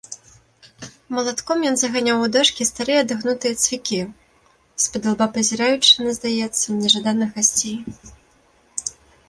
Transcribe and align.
Малатком 1.15 1.59
ён 1.71 1.75
заганяў 1.81 2.17
у 2.27 2.29
дошкі 2.35 2.67
старыя 2.69 3.03
адагнутыя 3.05 3.59
цвікі, 3.65 3.99
спадылба 4.87 5.25
пазіраючы 5.37 5.91
на, 6.09 6.17
здаецца, 6.21 6.67
нежаданых 6.83 7.29
гасцей. 7.41 7.77